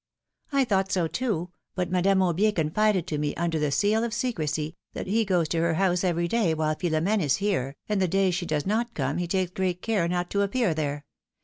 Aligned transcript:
"I 0.51 0.65
thought 0.65 0.91
so, 0.91 1.07
too, 1.07 1.51
but 1.75 1.91
Madame 1.91 2.23
Aubier 2.23 2.55
confided 2.55 3.05
to 3.05 3.19
me, 3.19 3.35
under 3.35 3.59
the 3.59 3.69
seal 3.69 4.03
of 4.03 4.15
secrecy, 4.15 4.75
that 4.93 5.05
he 5.05 5.23
goes 5.23 5.47
to 5.49 5.59
her 5.59 5.75
house 5.75 6.03
every 6.03 6.27
day, 6.27 6.55
while 6.55 6.75
Philom^ne 6.75 7.21
is 7.21 7.35
here, 7.35 7.75
and 7.87 8.01
the 8.01 8.07
days 8.07 8.33
she 8.33 8.47
does 8.47 8.65
not 8.65 8.95
come 8.95 9.17
he 9.19 9.27
takes 9.27 9.51
great 9.51 9.83
care 9.83 10.07
not 10.07 10.31
to 10.31 10.41
appear 10.41 10.73
there. 10.73 11.05